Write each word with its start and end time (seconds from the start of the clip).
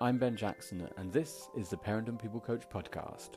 I'm 0.00 0.16
Ben 0.16 0.36
Jackson, 0.36 0.88
and 0.96 1.12
this 1.12 1.48
is 1.56 1.70
the 1.70 1.76
Parent 1.76 2.08
and 2.08 2.20
People 2.20 2.38
Coach 2.38 2.62
podcast. 2.72 3.30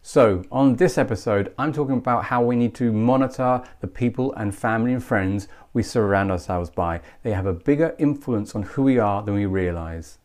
So, 0.00 0.42
on 0.50 0.76
this 0.76 0.96
episode, 0.96 1.52
I'm 1.58 1.70
talking 1.70 1.98
about 1.98 2.24
how 2.24 2.42
we 2.42 2.56
need 2.56 2.74
to 2.76 2.92
monitor 2.92 3.62
the 3.80 3.88
people 3.88 4.32
and 4.38 4.54
family 4.54 4.94
and 4.94 5.04
friends 5.04 5.48
we 5.74 5.82
surround 5.82 6.30
ourselves 6.30 6.70
by. 6.70 7.02
They 7.24 7.32
have 7.32 7.44
a 7.44 7.52
bigger 7.52 7.94
influence 7.98 8.54
on 8.54 8.62
who 8.62 8.84
we 8.84 8.98
are 8.98 9.22
than 9.22 9.34
we 9.34 9.44
realize. 9.44 10.16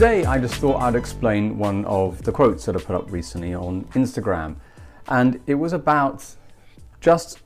Today, 0.00 0.24
I 0.24 0.38
just 0.38 0.54
thought 0.54 0.80
I'd 0.80 0.94
explain 0.94 1.58
one 1.58 1.84
of 1.84 2.22
the 2.22 2.32
quotes 2.32 2.64
that 2.64 2.74
I 2.74 2.78
put 2.78 2.96
up 2.96 3.12
recently 3.12 3.52
on 3.52 3.84
Instagram. 3.92 4.56
And 5.08 5.42
it 5.46 5.56
was 5.56 5.74
about 5.74 6.24
just 7.02 7.40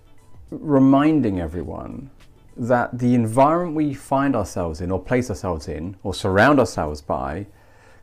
reminding 0.50 1.40
everyone 1.40 2.12
that 2.56 2.96
the 2.96 3.12
environment 3.12 3.74
we 3.74 3.92
find 3.92 4.36
ourselves 4.36 4.80
in, 4.80 4.92
or 4.92 5.02
place 5.02 5.30
ourselves 5.30 5.66
in, 5.66 5.96
or 6.04 6.14
surround 6.14 6.60
ourselves 6.60 7.00
by, 7.00 7.48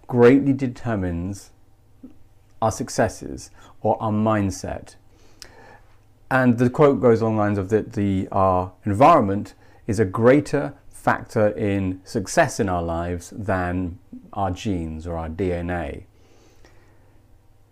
greatly 0.08 0.52
determines 0.52 1.52
our 2.62 2.74
successes 2.74 3.52
or 3.80 3.96
our 4.04 4.12
mindset. 4.12 4.96
And 6.30 6.58
the 6.58 6.70
quote 6.70 7.00
goes 7.00 7.22
along 7.22 7.38
the 7.38 7.42
lines 7.42 7.58
of 7.58 7.70
that 7.70 7.94
the 7.94 8.28
our 8.34 8.74
environment 8.84 9.54
is 9.88 9.98
a 9.98 10.04
greater 10.04 10.74
factor 11.02 11.48
in 11.50 12.00
success 12.04 12.60
in 12.60 12.70
our 12.70 12.84
lives 12.84 13.34
than 13.36 13.98
our 14.34 14.52
genes 14.52 15.08
or 15.08 15.18
our 15.18 15.30
DNA. 15.30 16.04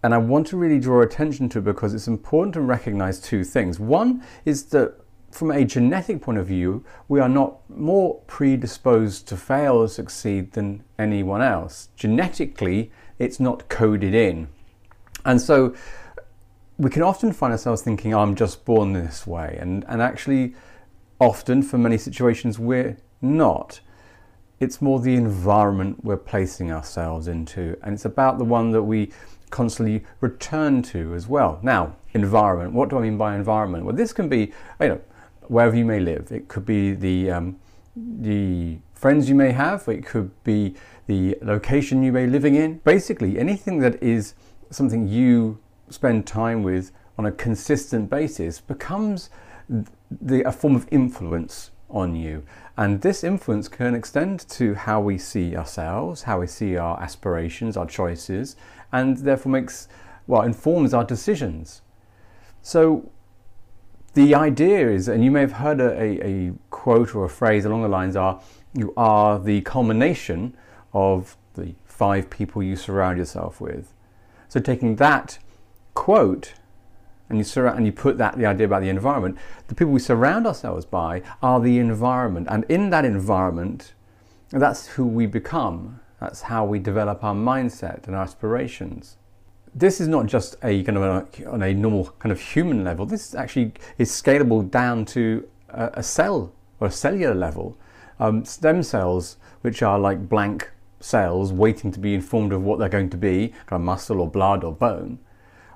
And 0.02 0.14
I 0.14 0.18
want 0.18 0.48
to 0.48 0.58
really 0.58 0.80
draw 0.80 1.02
attention 1.02 1.48
to 1.50 1.60
it 1.60 1.66
because 1.66 1.94
it's 1.94 2.08
important 2.08 2.54
to 2.56 2.62
recognize 2.62 3.20
two 3.20 3.44
things. 3.44 3.80
One 3.80 4.24
is 4.46 4.64
that 4.66 4.96
from 5.30 5.52
a 5.52 5.64
genetic 5.64 6.22
point 6.22 6.40
of 6.40 6.48
view, 6.48 6.84
we 7.08 7.20
are 7.20 7.30
not 7.30 7.70
more 7.70 8.16
predisposed 8.26 9.28
to 9.28 9.38
fail 9.38 9.74
or 9.76 9.88
succeed 9.88 10.54
than 10.54 10.84
anyone 10.98 11.42
else. 11.42 11.90
Genetically, 11.96 12.92
it's 13.20 13.40
not 13.40 13.70
coded 13.70 14.16
in. 14.16 14.48
And 15.24 15.40
so 15.40 15.76
we 16.78 16.90
can 16.90 17.04
often 17.04 17.32
find 17.32 17.52
ourselves 17.52 17.84
thinking, 17.84 18.14
oh, 18.14 18.22
I'm 18.22 18.36
just 18.36 18.66
born 18.66 18.94
this 18.94 19.28
way. 19.28 19.58
And, 19.62 19.86
and 19.88 20.02
actually, 20.02 20.56
often 21.20 21.62
for 21.62 21.78
many 21.78 21.98
situations, 21.98 22.58
we're 22.58 22.98
not. 23.22 23.80
It's 24.60 24.82
more 24.82 25.00
the 25.00 25.16
environment 25.16 26.04
we're 26.04 26.18
placing 26.18 26.72
ourselves 26.72 27.28
into, 27.28 27.78
and 27.82 27.94
it's 27.94 28.06
about 28.06 28.38
the 28.38 28.44
one 28.44 28.72
that 28.72 28.84
we 28.84 29.12
constantly 29.50 30.04
return 30.22 30.82
to 30.84 31.14
as 31.14 31.28
well. 31.28 31.60
Now, 31.64 31.96
environment. 32.14 32.74
What 32.74 32.90
do 32.90 32.98
I 32.98 33.02
mean 33.02 33.18
by 33.18 33.36
environment? 33.36 33.86
Well, 33.86 33.96
this 33.96 34.14
can 34.14 34.30
be, 34.30 34.52
you 34.80 34.90
know, 34.90 35.02
wherever 35.48 35.76
you 35.76 35.86
may 35.86 36.00
live. 36.00 36.32
It 36.32 36.48
could 36.48 36.66
be 36.66 36.92
the 36.92 37.32
um, 37.32 37.60
the 37.96 38.78
friends 38.94 39.30
you 39.30 39.36
may 39.36 39.52
have. 39.52 39.88
It 39.88 40.06
could 40.06 40.32
be 40.44 40.76
the 41.08 41.38
location 41.42 42.04
you 42.04 42.12
may 42.12 42.26
be 42.26 42.32
living 42.32 42.56
in. 42.56 42.80
Basically, 42.80 43.40
anything 43.40 43.80
that 43.80 44.02
is 44.02 44.36
something 44.70 45.08
you 45.08 45.60
spend 45.90 46.28
time 46.28 46.64
with 46.64 46.92
on 47.18 47.26
a 47.26 47.32
consistent 47.32 48.10
basis 48.10 48.62
becomes 48.62 49.30
the, 50.10 50.48
a 50.48 50.52
form 50.52 50.76
of 50.76 50.88
influence 50.92 51.72
on 51.90 52.16
you. 52.16 52.44
And 52.78 53.02
this 53.02 53.24
influence 53.24 53.68
can 53.68 53.96
extend 53.96 54.48
to 54.50 54.74
how 54.74 55.02
we 55.02 55.18
see 55.18 55.56
ourselves, 55.56 56.24
how 56.24 56.40
we 56.40 56.48
see 56.48 56.78
our 56.78 57.02
aspirations, 57.02 57.76
our 57.76 57.86
choices, 57.86 58.56
and 58.92 59.18
therefore 59.18 59.52
makes, 59.52 59.88
well, 60.28 60.44
informs 60.44 60.94
our 60.94 61.04
decisions. 61.04 61.82
So 62.62 63.12
the 64.14 64.36
idea 64.36 64.90
is, 64.90 65.08
and 65.08 65.24
you 65.24 65.32
may 65.32 65.42
have 65.42 65.54
heard 65.54 65.80
a, 65.80 66.02
a, 66.02 66.26
a 66.26 66.54
quote 66.70 67.16
or 67.16 67.26
a 67.26 67.30
phrase 67.30 67.66
along 67.66 67.84
the 67.84 67.90
lines 67.90 68.16
are, 68.16 68.42
you 68.74 68.94
are 68.96 69.40
the 69.40 69.62
culmination 69.62 70.56
of 70.94 71.36
the 71.56 71.76
five 71.86 72.30
people 72.30 72.64
you 72.64 72.76
surround 72.76 73.18
yourself 73.18 73.60
with. 73.60 73.94
So 74.48 74.60
taking 74.60 74.96
that 74.98 75.40
quote 75.94 76.54
and 77.30 77.38
you 77.38 77.44
surround 77.44 77.78
and 77.78 77.86
you 77.86 77.92
put 77.92 78.18
that 78.18 78.38
the 78.38 78.46
idea 78.46 78.66
about 78.66 78.82
the 78.82 78.90
environment 78.90 79.38
the 79.68 79.76
people 79.76 79.94
we 79.94 80.00
surround 80.00 80.48
ourselves 80.48 80.86
by 80.86 81.22
are 81.42 81.60
the 81.60 81.78
environment. 81.78 82.48
And 82.50 82.66
in 82.70 82.90
that 82.90 83.06
environment 83.06 83.94
that's 84.52 84.88
who 84.88 85.06
we 85.06 85.28
become. 85.28 86.00
That's 86.20 86.42
how 86.42 86.66
we 86.66 86.80
develop 86.80 87.24
our 87.24 87.36
mindset 87.36 88.08
and 88.08 88.16
our 88.16 88.24
aspirations. 88.24 89.18
This 89.74 90.02
is 90.02 90.08
not 90.08 90.26
just 90.26 90.56
a 90.64 90.84
kind 90.84 90.98
of 90.98 91.04
a, 91.04 91.48
on 91.48 91.62
a 91.62 91.74
normal 91.74 92.06
kind 92.20 92.32
of 92.32 92.42
human 92.42 92.84
level. 92.84 93.06
This 93.06 93.36
actually 93.36 93.74
is 94.00 94.12
scalable 94.12 94.70
down 94.70 95.06
to 95.06 95.48
a, 95.70 95.92
a 95.96 96.04
cell 96.04 96.52
or 96.80 96.88
a 96.88 96.92
cellular 96.92 97.36
level. 97.36 97.78
Um, 98.20 98.44
stem 98.44 98.84
cells 98.84 99.38
which 99.62 99.84
are 99.84 100.00
like 100.00 100.28
blank 100.28 100.72
cells 101.00 101.54
waiting 101.54 101.92
to 101.92 102.00
be 102.00 102.16
informed 102.16 102.52
of 102.52 102.64
what 102.64 102.80
they're 102.80 102.90
going 102.90 103.10
to 103.12 103.18
be 103.18 103.50
kind 103.68 103.80
of 103.80 103.82
muscle 103.82 104.20
or 104.20 104.30
blood 104.30 104.64
or 104.64 104.74
bone 104.74 105.20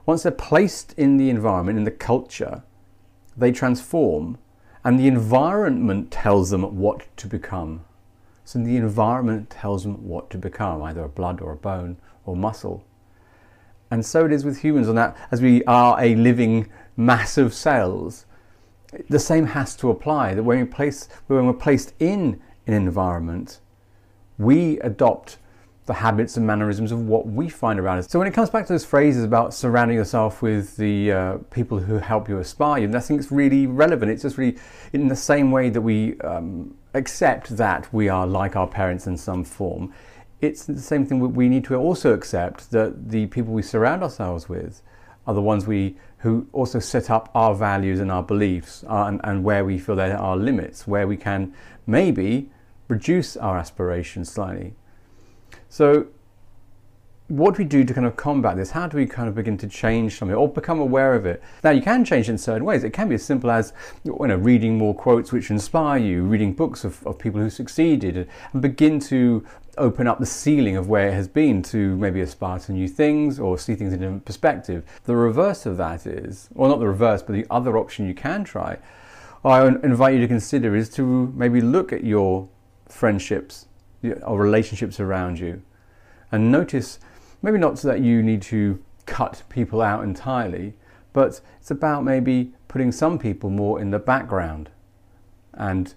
once 0.06 0.24
they're 0.24 0.32
placed 0.32 0.94
in 0.94 1.18
the 1.18 1.30
environment, 1.30 1.78
in 1.78 1.84
the 1.84 1.92
culture, 1.92 2.64
they 3.38 3.52
transform 3.52 4.38
and 4.84 5.00
the 5.00 5.08
environment 5.08 6.12
tells 6.12 6.50
them 6.50 6.78
what 6.78 7.06
to 7.18 7.28
become. 7.28 7.86
So 8.44 8.60
the 8.60 8.76
environment 8.76 9.50
tells 9.50 9.84
them 9.84 10.08
what 10.08 10.30
to 10.32 10.38
become, 10.38 10.82
either 10.84 11.04
a 11.04 11.10
blood 11.10 11.40
or 11.40 11.54
a 11.54 11.58
bone 11.58 11.98
or 12.26 12.36
muscle. 12.36 12.86
And 13.90 14.06
so 14.06 14.26
it 14.26 14.34
is 14.34 14.44
with 14.44 14.60
humans 14.60 14.90
on 14.90 14.96
that 14.96 15.16
as 15.32 15.42
we 15.42 15.64
are 15.66 16.02
a 16.02 16.16
living 16.16 16.70
mass 16.98 17.38
of 17.38 17.54
cells. 17.54 18.26
The 19.10 19.20
same 19.20 19.46
has 19.48 19.76
to 19.78 19.90
apply 19.90 20.34
that 20.34 20.44
when 20.44 20.60
we 20.60 20.66
place 20.66 21.08
when 21.28 21.46
we're 21.46 21.54
placed 21.54 21.94
in 22.00 22.42
an 22.68 22.74
environment, 22.74 23.60
we 24.38 24.80
adopt 24.80 25.38
the 25.86 25.94
habits 25.94 26.38
and 26.38 26.48
mannerisms 26.48 26.92
of 26.92 27.08
what 27.08 27.28
we 27.28 27.50
find 27.50 27.80
around 27.80 27.98
us. 27.98 28.08
So 28.10 28.18
when 28.18 28.28
it 28.28 28.34
comes 28.34 28.50
back 28.50 28.66
to 28.68 28.74
those 28.74 28.86
phrases 28.86 29.24
about 29.24 29.54
surrounding 29.54 29.98
yourself 29.98 30.42
with 30.42 30.78
the 30.78 31.12
uh, 31.12 31.38
people 31.52 31.78
who 31.78 31.98
help 31.98 32.30
you 32.30 32.40
aspire, 32.40 32.82
you, 32.82 32.96
I 32.96 33.00
think 33.02 33.20
it's 33.20 33.32
really 33.32 33.68
relevant. 33.68 34.12
It's 34.12 34.22
just 34.22 34.38
really 34.38 34.58
in 34.94 35.10
the 35.10 35.16
same 35.16 35.52
way 35.52 35.70
that 35.70 35.82
we 35.82 36.20
um, 36.22 36.76
accept 36.94 37.58
that 37.58 37.92
we 37.94 38.08
are 38.08 38.26
like 38.26 38.56
our 38.56 38.68
parents 38.68 39.08
in 39.08 39.18
some 39.18 39.44
form. 39.44 39.94
It's 40.40 40.66
the 40.66 40.80
same 40.80 41.06
thing 41.06 41.34
we 41.34 41.50
need 41.50 41.66
to 41.66 41.76
also 41.76 42.14
accept 42.14 42.72
that 42.72 43.10
the 43.10 43.28
people 43.28 43.54
we 43.54 43.62
surround 43.62 44.04
ourselves 44.04 44.48
with 44.48 44.82
are 45.28 45.34
the 45.34 45.42
ones 45.42 45.68
we 45.68 45.98
who 46.18 46.48
also 46.54 46.80
set 46.80 47.10
up 47.10 47.30
our 47.36 47.54
values 47.54 48.00
and 48.00 48.10
our 48.10 48.24
beliefs 48.24 48.86
uh, 48.90 49.06
and, 49.08 49.20
and 49.26 49.44
where 49.44 49.66
we 49.66 49.78
feel 49.78 49.96
there 49.96 50.18
are 50.18 50.38
limits, 50.38 50.88
where 50.88 51.08
we 51.08 51.18
can 51.18 51.54
maybe 51.86 52.50
reduce 52.88 53.36
our 53.36 53.58
aspirations 53.58 54.32
slightly 54.32 54.76
so 55.74 56.06
what 57.30 57.56
do 57.56 57.64
we 57.64 57.68
do 57.68 57.84
to 57.84 57.96
kind 57.96 58.06
of 58.06 58.16
combat 58.16 58.58
this? 58.58 58.70
How 58.70 58.86
do 58.86 58.96
we 58.96 59.08
kind 59.08 59.28
of 59.28 59.34
begin 59.34 59.58
to 59.58 59.68
change 59.68 60.20
something 60.20 60.38
or 60.38 60.48
become 60.48 60.80
aware 60.80 61.16
of 61.16 61.26
it? 61.26 61.42
Now, 61.64 61.72
you 61.72 61.82
can 61.82 62.06
change 62.06 62.30
in 62.30 62.38
certain 62.38 62.64
ways. 62.64 62.84
It 62.84 62.92
can 62.92 63.10
be 63.10 63.16
as 63.16 63.24
simple 63.26 63.50
as 63.50 63.74
you 64.04 64.16
know, 64.20 64.36
reading 64.36 64.78
more 64.78 64.94
quotes 64.94 65.32
which 65.32 65.50
inspire 65.50 65.98
you, 65.98 66.26
reading 66.26 66.54
books 66.54 66.84
of, 66.84 67.04
of 67.08 67.18
people 67.18 67.42
who 67.42 67.50
succeeded, 67.50 68.30
and 68.52 68.62
begin 68.62 69.00
to 69.00 69.44
open 69.80 70.06
up 70.06 70.20
the 70.20 70.28
ceiling 70.28 70.78
of 70.78 70.90
where 70.90 71.08
it 71.08 71.14
has 71.14 71.28
been 71.28 71.64
to 71.64 71.98
maybe 71.98 72.22
aspire 72.22 72.60
to 72.60 72.72
new 72.72 72.88
things 72.88 73.40
or 73.40 73.58
see 73.58 73.74
things 73.74 73.94
in 73.94 74.00
a 74.00 74.02
different 74.04 74.26
perspective. 74.26 74.86
The 75.06 75.16
reverse 75.16 75.66
of 75.66 75.78
that 75.78 76.06
is, 76.06 76.50
well, 76.54 76.70
not 76.70 76.82
the 76.82 76.88
reverse, 76.88 77.24
but 77.24 77.34
the 77.34 77.48
other 77.50 77.80
option 77.80 78.08
you 78.08 78.14
can 78.14 78.44
try, 78.44 78.78
I 79.44 79.66
invite 79.66 80.14
you 80.14 80.22
to 80.22 80.28
consider 80.28 80.76
is 80.76 80.88
to 80.92 81.34
maybe 81.36 81.62
look 81.62 81.92
at 81.92 82.04
your 82.04 82.48
friendships 82.88 83.66
or 84.24 84.38
relationships 84.38 85.00
around 85.00 85.40
you. 85.40 85.62
And 86.32 86.52
notice, 86.52 87.00
maybe 87.42 87.58
not 87.58 87.78
so 87.80 87.88
that 87.90 88.02
you 88.02 88.24
need 88.24 88.42
to 88.44 88.84
cut 89.06 89.44
people 89.50 89.82
out 89.82 90.04
entirely, 90.04 90.74
but 91.14 91.42
it's 91.60 91.72
about 91.72 92.04
maybe 92.04 92.54
putting 92.68 92.92
some 92.92 93.20
people 93.20 93.50
more 93.50 93.80
in 93.80 93.92
the 93.92 94.00
background 94.00 94.70
and 95.54 95.94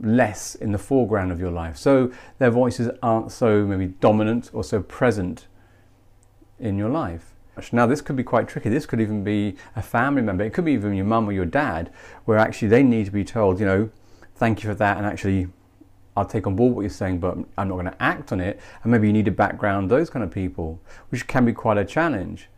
less 0.00 0.54
in 0.54 0.72
the 0.72 0.78
foreground 0.78 1.32
of 1.32 1.40
your 1.40 1.50
life. 1.50 1.76
So 1.76 2.12
their 2.38 2.50
voices 2.50 2.90
aren't 3.02 3.32
so 3.32 3.64
maybe 3.64 3.94
dominant 4.00 4.50
or 4.52 4.62
so 4.62 4.82
present 4.82 5.46
in 6.58 6.78
your 6.78 6.90
life. 6.90 7.32
Now, 7.72 7.86
this 7.86 8.02
could 8.02 8.16
be 8.16 8.22
quite 8.22 8.48
tricky. 8.48 8.68
This 8.68 8.84
could 8.84 9.00
even 9.00 9.24
be 9.24 9.56
a 9.74 9.82
family 9.82 10.20
member. 10.20 10.44
It 10.44 10.52
could 10.52 10.66
be 10.66 10.72
even 10.72 10.94
your 10.94 11.06
mum 11.06 11.26
or 11.26 11.32
your 11.32 11.46
dad, 11.46 11.90
where 12.26 12.36
actually 12.36 12.68
they 12.68 12.82
need 12.82 13.06
to 13.06 13.10
be 13.10 13.24
told, 13.24 13.58
you 13.58 13.64
know, 13.64 13.90
thank 14.34 14.62
you 14.62 14.68
for 14.68 14.74
that, 14.74 14.98
and 14.98 15.06
actually 15.06 15.48
I'll 16.16 16.24
take 16.24 16.46
on 16.46 16.56
board 16.56 16.74
what 16.74 16.80
you're 16.80 16.90
saying, 16.90 17.20
but 17.20 17.36
I'm 17.58 17.68
not 17.68 17.74
going 17.74 17.86
to 17.86 18.02
act 18.02 18.32
on 18.32 18.40
it. 18.40 18.58
And 18.82 18.90
maybe 18.90 19.06
you 19.06 19.12
need 19.12 19.28
a 19.28 19.32
background, 19.32 19.90
those 19.90 20.08
kind 20.08 20.24
of 20.24 20.30
people, 20.30 20.80
which 21.10 21.26
can 21.26 21.44
be 21.44 21.52
quite 21.52 21.76
a 21.76 21.84
challenge. 21.84 22.48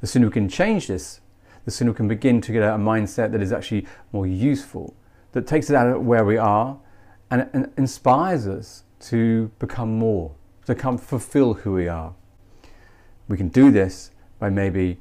The 0.00 0.06
sooner 0.06 0.26
we 0.26 0.32
can 0.32 0.48
change 0.48 0.86
this, 0.86 1.20
the 1.64 1.70
sooner 1.70 1.90
we 1.90 1.96
can 1.96 2.08
begin 2.08 2.40
to 2.40 2.52
get 2.52 2.62
a 2.62 2.76
mindset 2.76 3.32
that 3.32 3.42
is 3.42 3.52
actually 3.52 3.86
more 4.12 4.26
useful, 4.26 4.94
that 5.32 5.46
takes 5.46 5.68
us 5.68 5.74
out 5.74 5.88
of 5.88 6.04
where 6.04 6.24
we 6.24 6.36
are 6.36 6.78
and, 7.30 7.48
and 7.52 7.72
inspires 7.76 8.46
us 8.46 8.84
to 9.00 9.50
become 9.58 9.98
more, 9.98 10.32
to 10.66 10.74
come 10.74 10.96
fulfill 10.96 11.54
who 11.54 11.72
we 11.72 11.88
are. 11.88 12.14
We 13.28 13.36
can 13.36 13.48
do 13.48 13.70
this 13.70 14.10
by 14.38 14.50
maybe 14.50 15.00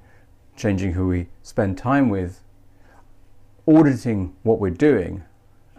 changing 0.56 0.94
who 0.94 1.08
we 1.08 1.28
spend 1.42 1.78
time 1.78 2.10
with, 2.10 2.42
auditing 3.68 4.36
what 4.44 4.60
we're 4.60 4.70
doing, 4.72 5.24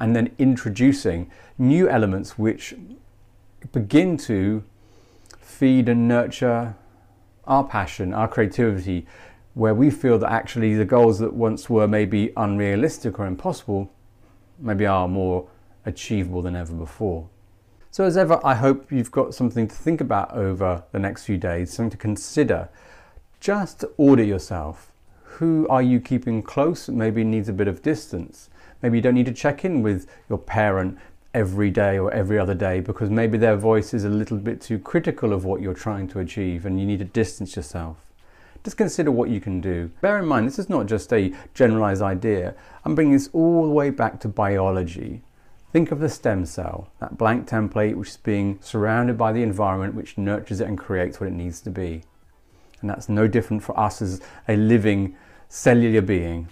and 0.01 0.17
then 0.17 0.31
introducing 0.39 1.31
new 1.59 1.89
elements 1.89 2.39
which 2.39 2.75
begin 3.73 4.17
to 4.17 4.65
feed 5.39 5.89
and 5.89 6.09
nurture 6.09 6.75
our 7.47 7.65
passion, 7.65 8.15
our 8.15 8.27
creativity, 8.27 9.07
where 9.55 9.75
we 9.75 9.91
feel 9.91 10.19
that 10.19 10.33
actually 10.33 10.75
the 10.75 10.85
goals 10.85 11.19
that 11.19 11.35
once 11.35 11.69
were 11.69 11.87
maybe 11.87 12.33
unrealistic 12.37 13.19
or 13.19 13.27
impossible 13.27 13.91
maybe 14.59 14.87
are 14.87 15.09
more 15.09 15.49
achievable 15.85 16.43
than 16.43 16.55
ever 16.55 16.73
before. 16.73 17.29
So, 17.91 18.05
as 18.05 18.17
ever, 18.17 18.41
I 18.45 18.55
hope 18.55 18.93
you've 18.93 19.11
got 19.11 19.35
something 19.35 19.67
to 19.67 19.75
think 19.75 20.01
about 20.01 20.33
over 20.33 20.85
the 20.93 20.99
next 20.99 21.25
few 21.25 21.37
days, 21.37 21.73
something 21.73 21.91
to 21.91 21.97
consider. 21.97 22.69
Just 23.41 23.85
audit 23.97 24.29
yourself. 24.29 24.93
Who 25.25 25.67
are 25.69 25.83
you 25.83 25.99
keeping 25.99 26.43
close? 26.43 26.89
Maybe 26.89 27.25
needs 27.25 27.49
a 27.49 27.53
bit 27.53 27.67
of 27.67 27.83
distance. 27.83 28.49
Maybe 28.83 28.99
you 28.99 29.03
don't 29.03 29.15
need 29.15 29.27
to 29.27 29.33
check 29.33 29.65
in 29.65 29.83
with 29.83 30.07
your 30.29 30.39
parent 30.39 30.99
every 31.33 31.71
day 31.71 31.99
or 31.99 32.13
every 32.13 32.39
other 32.39 32.55
day 32.55 32.81
because 32.81 33.11
maybe 33.11 33.39
their 33.39 33.57
voice 33.57 33.95
is 33.95 34.05
a 34.05 34.09
little 34.09 34.37
bit 34.37 34.61
too 34.61 34.79
critical 34.79 35.33
of 35.33 35.45
what 35.45 35.61
you're 35.61 35.75
trying 35.75 36.09
to 36.09 36.19
achieve 36.19 36.67
and 36.67 36.81
you 36.81 36.87
need 36.87 36.99
to 36.99 37.05
distance 37.05 37.55
yourself. 37.57 37.99
Just 38.65 38.77
consider 38.77 39.11
what 39.11 39.31
you 39.31 39.41
can 39.41 39.61
do. 39.61 39.91
Bear 40.01 40.19
in 40.19 40.27
mind, 40.27 40.47
this 40.47 40.59
is 40.59 40.69
not 40.69 40.87
just 40.87 41.13
a 41.13 41.33
generalized 41.55 42.03
idea. 42.03 42.55
I'm 42.85 42.95
bringing 42.95 43.15
this 43.15 43.31
all 43.33 43.63
the 43.63 43.73
way 43.73 43.91
back 43.91 44.21
to 44.21 44.29
biology. 44.29 45.23
Think 45.73 45.93
of 45.93 46.01
the 46.01 46.09
stem 46.09 46.45
cell, 46.45 46.91
that 46.99 47.17
blank 47.17 47.49
template 47.49 47.95
which 47.95 48.11
is 48.11 48.17
being 48.17 48.59
surrounded 48.61 49.17
by 49.17 49.33
the 49.33 49.43
environment 49.43 49.95
which 49.95 50.19
nurtures 50.19 50.61
it 50.61 50.67
and 50.67 50.77
creates 50.77 51.21
what 51.21 51.29
it 51.29 51.33
needs 51.33 51.61
to 51.63 51.71
be. 51.71 52.03
And 52.81 52.91
that's 52.91 53.09
no 53.09 53.29
different 53.29 53.63
for 53.63 53.79
us 53.79 54.03
as 54.03 54.21
a 54.49 54.57
living 54.57 55.17
cellular 55.49 56.03
being. 56.03 56.49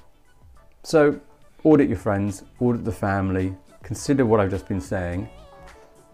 So, 0.85 1.21
audit 1.65 1.89
your 1.89 1.99
friends, 1.99 2.45
audit 2.61 2.85
the 2.85 2.93
family, 2.93 3.55
consider 3.83 4.25
what 4.27 4.41
I've 4.41 4.51
just 4.51 4.69
been 4.69 4.81
saying, 4.81 5.29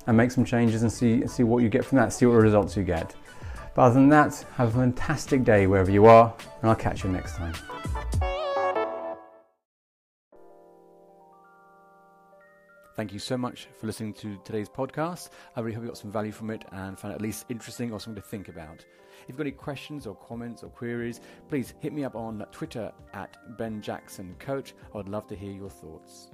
and 0.07 0.17
make 0.17 0.31
some 0.31 0.45
changes 0.45 0.83
and 0.83 0.93
see, 0.93 1.27
see 1.27 1.43
what 1.43 1.63
you 1.63 1.69
get 1.69 1.85
from 1.85 1.97
that, 1.97 2.13
see 2.13 2.27
what 2.27 2.35
results 2.35 2.77
you 2.77 2.83
get. 2.83 3.15
But 3.75 3.83
other 3.83 3.95
than 3.95 4.09
that, 4.11 4.47
have 4.55 4.75
a 4.77 4.79
fantastic 4.79 5.45
day 5.45 5.67
wherever 5.67 5.91
you 5.91 6.07
are, 6.07 6.35
and 6.61 6.71
I'll 6.71 6.77
catch 6.77 7.05
you 7.05 7.11
next 7.11 7.37
time. 7.37 7.55
Thank 12.97 13.13
you 13.13 13.19
so 13.19 13.37
much 13.37 13.67
for 13.77 13.87
listening 13.89 14.15
to 14.15 14.39
today's 14.45 14.69
podcast. 14.69 15.31
I 15.57 15.61
really 15.61 15.75
hope 15.75 15.83
you 15.83 15.89
got 15.89 15.99
some 15.99 16.13
value 16.13 16.31
from 16.31 16.51
it 16.51 16.65
and 16.71 16.97
found 16.97 17.11
it 17.13 17.17
at 17.17 17.23
least 17.23 17.45
interesting 17.49 17.93
or 17.93 17.99
something 17.99 18.23
to 18.23 18.29
think 18.29 18.49
about. 18.49 18.85
If 19.23 19.29
you've 19.29 19.37
got 19.37 19.43
any 19.47 19.51
questions 19.51 20.07
or 20.07 20.15
comments 20.15 20.63
or 20.63 20.69
queries, 20.69 21.21
please 21.49 21.75
hit 21.81 21.93
me 21.93 22.05
up 22.05 22.15
on 22.15 22.47
Twitter 22.53 22.93
at 23.13 23.37
Ben 23.59 23.83
Jackson 23.83 24.37
Coach. 24.39 24.75
I 24.95 24.97
would 24.97 25.09
love 25.09 25.27
to 25.27 25.35
hear 25.35 25.51
your 25.51 25.71
thoughts. 25.71 26.31